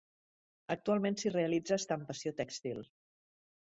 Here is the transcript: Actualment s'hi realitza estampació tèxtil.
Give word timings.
Actualment 0.75 1.19
s'hi 1.23 1.33
realitza 1.35 1.77
estampació 1.83 2.33
tèxtil. 2.41 2.83